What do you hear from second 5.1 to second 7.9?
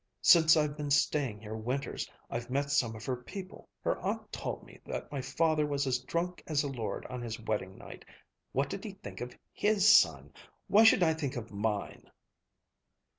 my father was as drunk as a lord on his wedding